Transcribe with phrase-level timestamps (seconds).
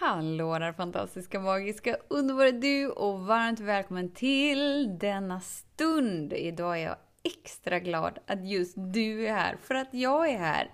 [0.00, 6.32] Hallå där fantastiska, magiska, underbara du och varmt välkommen till denna stund.
[6.32, 10.70] Idag är jag extra glad att just du är här, för att jag är här.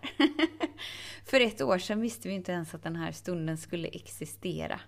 [1.26, 4.80] för ett år sedan visste vi inte ens att den här stunden skulle existera.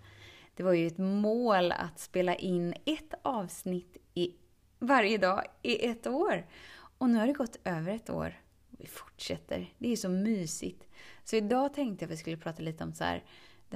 [0.54, 4.34] Det var ju ett mål att spela in ett avsnitt i
[4.78, 6.46] varje dag i ett år.
[6.98, 8.40] Och nu har det gått över ett år.
[8.70, 9.72] Vi fortsätter.
[9.78, 10.84] Det är så mysigt.
[11.24, 13.24] Så idag tänkte jag att vi skulle prata lite om så här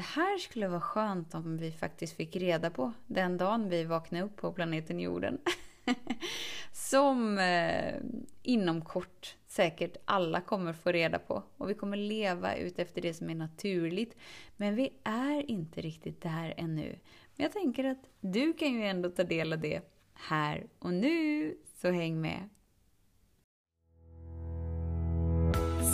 [0.00, 4.24] det här skulle vara skönt om vi faktiskt fick reda på den dagen vi vaknade
[4.24, 5.38] upp på planeten jorden.
[6.72, 7.94] Som eh,
[8.42, 11.42] inom kort säkert alla kommer få reda på.
[11.56, 14.16] Och vi kommer leva ut efter det som är naturligt.
[14.56, 16.98] Men vi är inte riktigt där ännu.
[17.36, 19.80] Men jag tänker att du kan ju ändå ta del av det
[20.14, 21.56] här och nu.
[21.80, 22.48] Så häng med!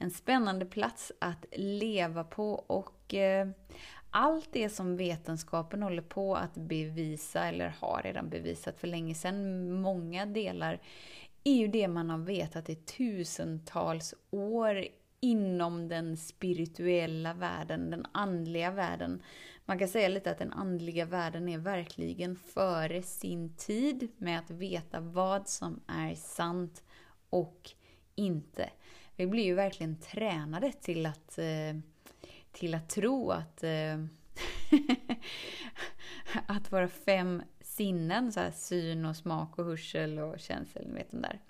[0.00, 3.48] en spännande plats att leva på och eh,
[4.10, 9.72] allt det som vetenskapen håller på att bevisa, eller har redan bevisat för länge sedan,
[9.72, 10.80] många delar,
[11.44, 14.84] är ju det man har vetat i tusentals år
[15.20, 19.22] inom den spirituella världen, den andliga världen.
[19.64, 24.50] Man kan säga lite att den andliga världen är verkligen före sin tid med att
[24.50, 26.84] veta vad som är sant
[27.30, 27.70] och
[28.14, 28.70] inte.
[29.20, 31.76] Vi blir ju verkligen tränade till att, eh,
[32.52, 34.04] till att tro att, eh,
[36.46, 41.10] att våra fem sinnen, så här syn och smak och hörsel och känsel, ni vet
[41.10, 41.40] de där,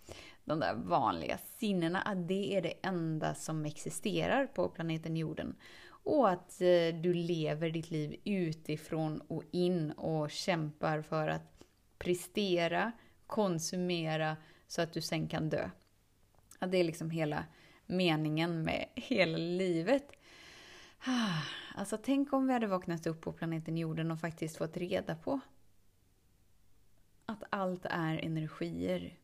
[0.45, 5.57] de där vanliga sinnena, att det är det enda som existerar på planeten jorden.
[5.87, 11.65] Och att eh, du lever ditt liv utifrån och in och kämpar för att
[11.99, 12.93] prestera,
[13.27, 15.71] konsumera, så att du sen kan dö.
[16.59, 17.45] Att det är liksom hela
[17.91, 20.13] meningen med hela livet.
[21.05, 21.43] Ah,
[21.75, 25.41] alltså tänk om vi hade vaknat upp på planeten jorden och faktiskt fått reda på
[27.27, 29.19] att allt är energier.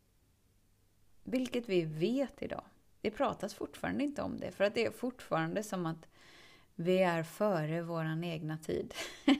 [1.24, 2.64] Vilket vi vet idag.
[3.00, 6.08] Det pratas fortfarande inte om det, för att det är fortfarande som att
[6.74, 8.94] vi är före våran egna tid.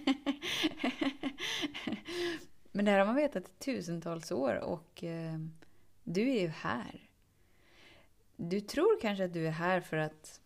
[2.73, 5.39] Men det här har man vetat i tusentals år och eh,
[6.05, 7.06] du är ju här.
[8.37, 10.41] Du tror kanske att du är här för att...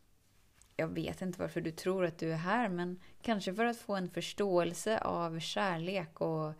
[0.76, 3.94] Jag vet inte varför du tror att du är här, men kanske för att få
[3.94, 6.54] en förståelse av kärlek och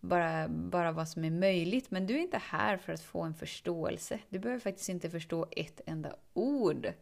[0.00, 1.90] bara, bara vad som är möjligt.
[1.90, 4.20] Men du är inte här för att få en förståelse.
[4.28, 6.92] Du behöver faktiskt inte förstå ett enda ord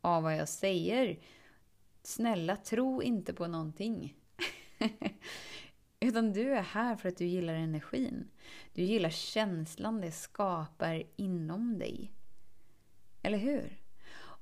[0.00, 1.18] av vad jag säger.
[2.02, 4.14] Snälla, tro inte på någonting.
[6.00, 8.28] Utan du är här för att du gillar energin.
[8.72, 12.12] Du gillar känslan det skapar inom dig.
[13.24, 13.78] Eller hur?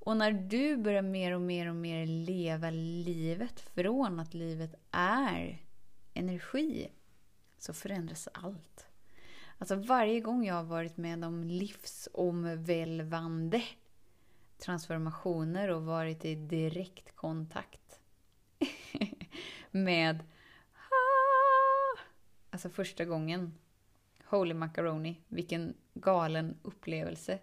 [0.04, 5.62] Och när du börjar mer och mer och mer leva livet från att livet är
[6.14, 6.88] energi
[7.58, 8.86] så förändras allt.
[9.58, 13.62] Alltså varje gång jag har varit med om livsomvälvande
[14.58, 18.00] transformationer och varit i direktkontakt
[19.70, 20.24] med
[20.74, 21.98] ah,
[22.50, 23.54] Alltså första gången.
[24.24, 27.38] Holy macaroni, vilken galen upplevelse.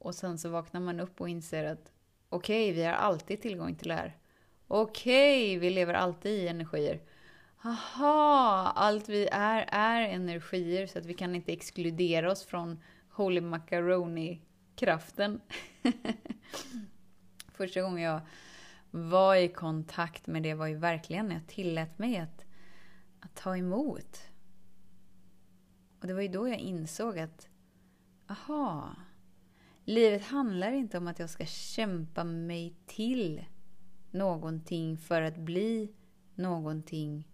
[0.00, 1.92] Och sen så vaknar man upp och inser att
[2.28, 4.16] okej, okay, vi har alltid tillgång till det här.
[4.68, 7.00] Okej, okay, vi lever alltid i energier.
[7.64, 13.40] Aha, allt vi är är energier så att vi kan inte exkludera oss från Holy
[13.40, 15.40] Macaroni-kraften.
[17.52, 18.20] Första gången jag
[18.90, 22.44] var i kontakt med det var ju verkligen när jag tillät mig att,
[23.20, 24.20] att ta emot.
[26.00, 27.48] Och det var ju då jag insåg att,
[28.28, 28.96] aha,
[29.90, 33.44] Livet handlar inte om att jag ska kämpa mig till
[34.10, 35.92] någonting för att bli
[36.34, 37.28] någonting.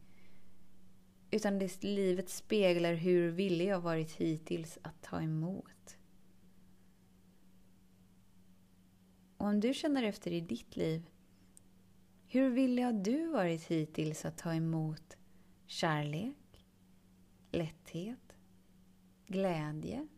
[1.30, 5.98] Utan det, livet speglar hur villig jag varit hittills att ta emot.
[9.36, 11.10] Och om du känner efter i ditt liv,
[12.26, 15.16] hur villig har du varit hittills att ta emot
[15.66, 16.66] kärlek,
[17.50, 18.36] lätthet,
[19.26, 20.08] glädje,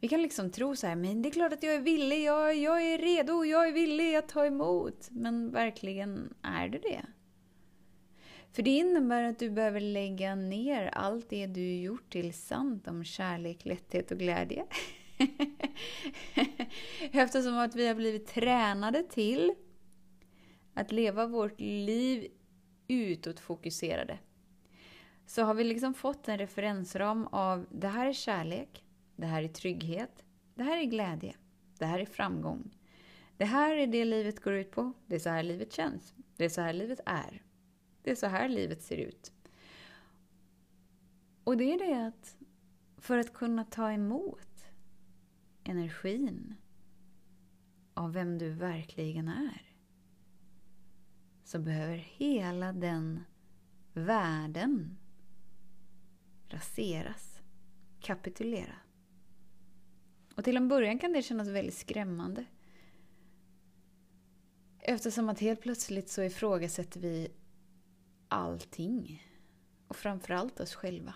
[0.00, 2.56] vi kan liksom tro så här, men det är klart att jag är villig, jag,
[2.56, 5.08] jag är redo, jag är villig att ta emot.
[5.10, 7.06] Men verkligen, är du det?
[8.52, 13.04] För det innebär att du behöver lägga ner allt det du gjort till sant om
[13.04, 14.66] kärlek, lätthet och glädje.
[17.12, 19.54] Eftersom att vi har blivit tränade till
[20.74, 22.28] att leva vårt liv
[22.88, 24.18] utåtfokuserade.
[25.26, 28.83] Så har vi liksom fått en referensram av det här är kärlek,
[29.16, 30.24] det här är trygghet,
[30.54, 31.36] det här är glädje,
[31.78, 32.76] det här är framgång.
[33.36, 36.44] Det här är det livet går ut på, det är så här livet känns, det
[36.44, 37.42] är så här livet är.
[38.02, 39.32] Det är så här livet ser ut.
[41.44, 42.36] Och det är det att
[42.96, 44.66] för att kunna ta emot
[45.64, 46.54] energin
[47.94, 49.74] av vem du verkligen är
[51.44, 53.24] så behöver hela den
[53.92, 54.98] världen
[56.48, 57.42] raseras,
[58.00, 58.83] kapituleras.
[60.34, 62.44] Och till en början kan det kännas väldigt skrämmande.
[64.80, 67.32] Eftersom att helt plötsligt så ifrågasätter vi
[68.28, 69.26] allting.
[69.88, 71.14] Och framförallt oss själva.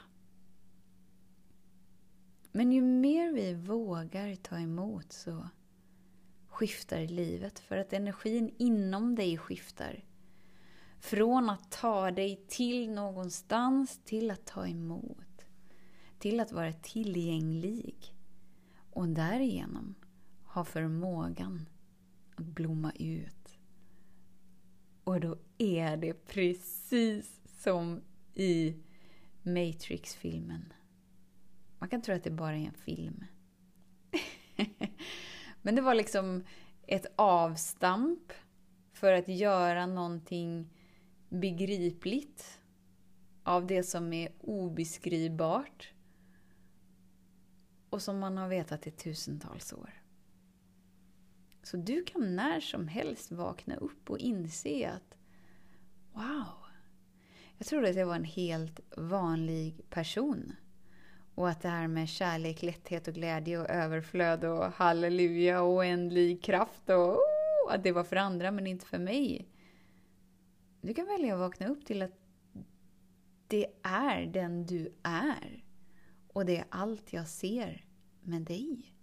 [2.53, 5.49] Men ju mer vi vågar ta emot så
[6.49, 7.59] skiftar livet.
[7.59, 10.05] För att energin inom dig skiftar.
[10.99, 15.47] Från att ta dig till någonstans till att ta emot.
[16.19, 18.18] Till att vara tillgänglig.
[18.99, 19.95] Och därigenom
[20.45, 21.69] ha förmågan
[22.37, 23.59] att blomma ut.
[25.05, 28.01] Och då är det precis som
[28.35, 28.77] i
[29.43, 30.73] Matrix-filmen.
[31.79, 33.25] Man kan tro att det bara är en film.
[35.63, 36.45] Men det var liksom
[36.87, 38.33] ett avstamp
[38.93, 40.71] för att göra någonting
[41.29, 42.61] begripligt
[43.43, 45.93] av det som är obeskrivbart
[47.91, 49.91] och som man har vetat i tusentals år.
[51.63, 55.17] Så du kan när som helst vakna upp och inse att
[56.13, 56.59] wow,
[57.59, 60.53] jag trodde att jag var en helt vanlig person.
[61.35, 66.43] Och att det här med kärlek, lätthet och glädje och överflöd och halleluja och oändlig
[66.43, 69.49] kraft och oh, att det var för andra men inte för mig.
[70.81, 72.19] Du kan välja att vakna upp till att
[73.47, 75.65] det är den du är.
[76.39, 77.85] Och det är allt jag ser
[78.21, 78.95] med dig.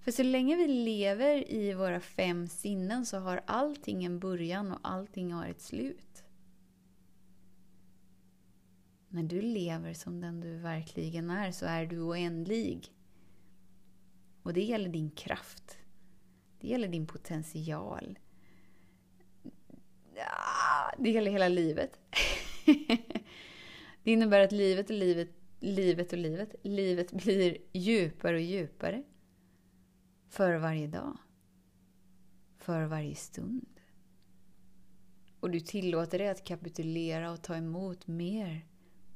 [0.00, 4.78] För så länge vi lever i våra fem sinnen så har allting en början och
[4.82, 6.24] allting har ett slut.
[9.08, 12.88] När du lever som den du verkligen är så är du oändlig.
[14.42, 15.78] Och det gäller din kraft.
[16.60, 18.18] Det gäller din potential.
[20.98, 21.98] Det gäller hela livet.
[24.04, 25.28] Det innebär att livet och livet,
[25.62, 29.02] livet och livet, livet blir djupare och djupare.
[30.28, 31.18] För varje dag.
[32.56, 33.80] För varje stund.
[35.40, 38.66] Och du tillåter dig att kapitulera och ta emot mer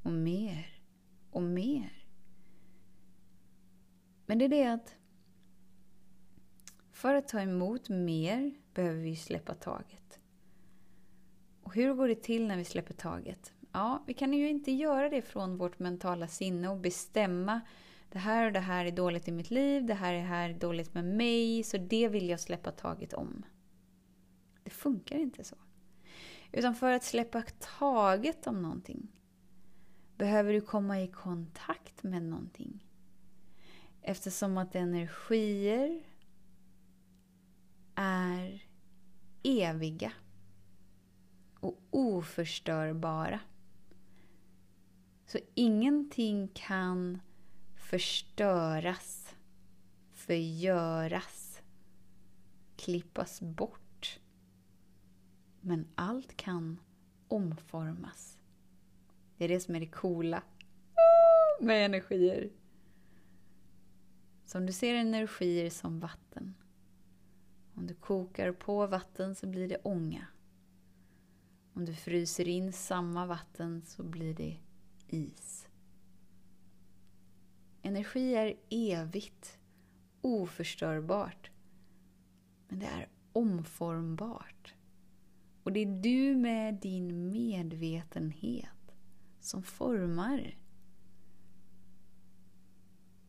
[0.03, 0.81] och mer
[1.31, 2.05] och mer.
[4.25, 4.95] Men det är det att
[6.91, 10.19] för att ta emot mer behöver vi släppa taget.
[11.61, 13.53] Och hur går det till när vi släpper taget?
[13.71, 17.61] Ja, vi kan ju inte göra det från vårt mentala sinne och bestämma
[18.09, 20.93] det här och det här är dåligt i mitt liv, det här är här dåligt
[20.93, 23.45] med mig, så det vill jag släppa taget om.
[24.63, 25.55] Det funkar inte så.
[26.51, 27.43] Utan för att släppa
[27.79, 29.11] taget om någonting
[30.17, 32.85] behöver du komma i kontakt med någonting.
[34.01, 36.03] Eftersom att energier
[37.95, 38.63] är
[39.43, 40.11] eviga
[41.59, 43.39] och oförstörbara.
[45.27, 47.19] Så ingenting kan
[47.75, 49.35] förstöras,
[50.13, 51.61] förgöras,
[52.75, 54.19] klippas bort.
[55.61, 56.79] Men allt kan
[57.27, 58.39] omformas.
[59.37, 60.43] Det är det som är det coola
[61.61, 62.49] med energier.
[64.45, 66.55] Så om du ser energier som vatten.
[67.73, 70.27] Om du kokar på vatten så blir det ånga.
[71.73, 74.57] Om du fryser in samma vatten så blir det
[75.09, 75.67] is.
[77.81, 79.59] Energi är evigt,
[80.21, 81.51] oförstörbart.
[82.67, 84.73] Men det är omformbart.
[85.63, 88.95] Och det är du med din medvetenhet
[89.39, 90.57] som formar.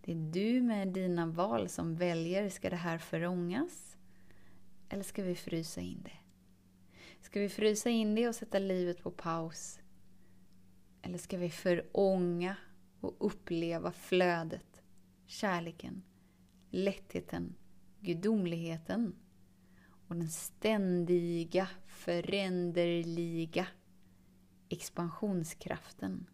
[0.01, 3.97] Det är du med dina val som väljer, ska det här förångas?
[4.89, 6.19] Eller ska vi frysa in det?
[7.21, 9.81] Ska vi frysa in det och sätta livet på paus?
[11.03, 12.57] Eller ska vi förånga
[13.01, 14.83] och uppleva flödet,
[15.27, 16.03] kärleken,
[16.71, 17.55] lättheten,
[18.01, 19.15] gudomligheten
[20.09, 23.67] och den ständiga, föränderliga
[24.69, 26.27] expansionskraften.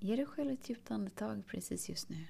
[0.00, 2.26] Ge dig själv ett djupt andetag precis just nu.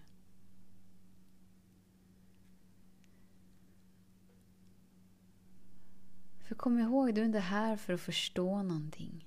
[6.41, 9.27] För kom ihåg, du är inte här för att förstå någonting.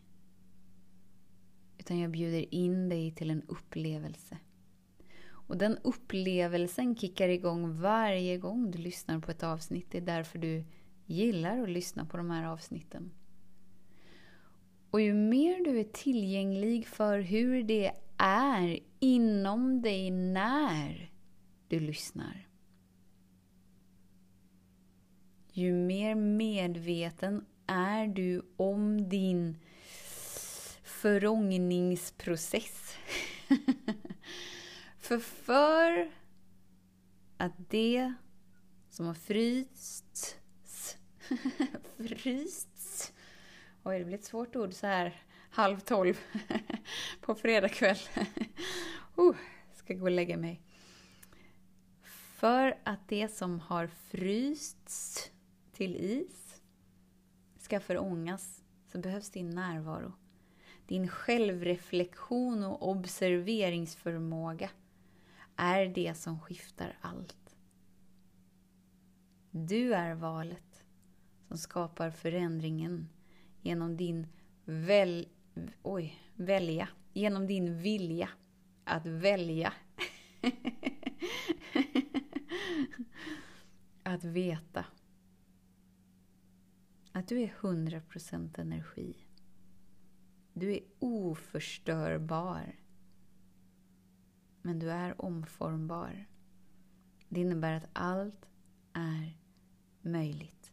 [1.90, 4.38] Utan jag bjuder in dig till en upplevelse.
[5.32, 9.92] Och den upplevelsen kickar igång varje gång du lyssnar på ett avsnitt.
[9.92, 10.64] Det är därför du
[11.06, 13.12] gillar att lyssna på de här avsnitten.
[14.92, 21.12] Och ju mer du är tillgänglig för hur det är inom dig när
[21.68, 22.48] du lyssnar.
[25.52, 29.58] Ju mer medveten är du om din
[31.02, 32.98] förångningsprocess.
[35.00, 36.12] för för
[37.38, 38.14] att det
[38.90, 40.36] som har frysts
[41.98, 43.14] frysts
[43.84, 46.20] Oj, det blir ett svårt ord så här halv tolv
[47.22, 47.98] på fredag kväll.
[49.18, 49.36] uh,
[49.74, 50.62] ska gå och lägga mig.
[52.36, 55.32] För att det som har frysts
[55.72, 56.62] till is
[57.58, 60.14] ska förångas så behövs din närvaro.
[60.90, 64.70] Din självreflektion och observeringsförmåga
[65.56, 67.56] är det som skiftar allt.
[69.52, 70.84] Du är valet
[71.48, 73.10] som skapar förändringen
[73.62, 74.28] genom din
[74.66, 75.28] väl,
[75.82, 78.30] oj, välja, genom din vilja
[78.84, 79.74] att välja.
[84.04, 84.86] att veta
[87.12, 89.29] att du är 100% energi.
[90.60, 92.76] Du är oförstörbar.
[94.62, 96.26] Men du är omformbar.
[97.30, 98.50] Det innebär att allt
[98.94, 99.38] är
[100.02, 100.72] möjligt.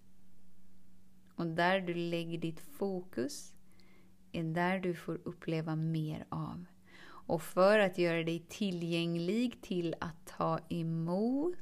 [1.34, 3.54] Och där du lägger ditt fokus
[4.32, 6.64] är där du får uppleva mer av.
[7.06, 11.54] Och för att göra dig tillgänglig till att ta emot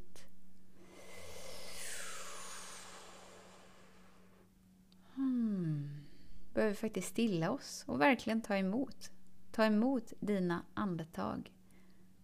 [6.74, 9.10] behöver faktiskt stilla oss och verkligen ta emot.
[9.52, 11.52] Ta emot dina andetag.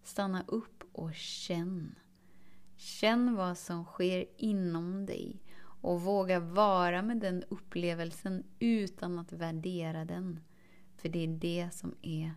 [0.02, 1.94] Stanna upp och känn.
[2.76, 5.42] Känn vad som sker inom dig
[5.82, 10.40] och våga vara med den upplevelsen utan att värdera den.
[10.96, 12.32] För det är det som är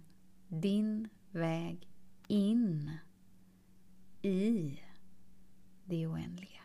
[0.47, 1.89] din väg
[2.27, 2.91] in
[4.21, 4.79] i
[5.85, 6.62] det oändliga.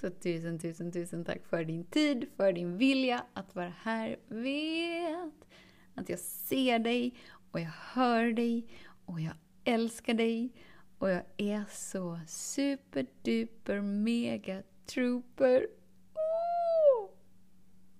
[0.00, 4.16] Så tusen, tusen, tusen tack för din tid, för din vilja att vara här.
[4.28, 5.48] Vet
[5.94, 7.14] att jag ser dig
[7.50, 8.68] och jag hör dig
[9.04, 9.34] och jag
[9.64, 10.52] älskar dig
[10.98, 15.66] och jag är så superduper mega trooper.
[16.14, 17.10] Oh!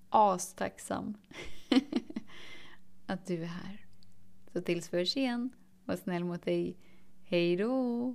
[0.08, 1.14] Astacksam
[3.06, 3.86] att du är här.
[4.52, 5.50] Så tills vi hörs igen,
[5.84, 6.76] var snäll mot dig.
[7.24, 8.14] Hej då!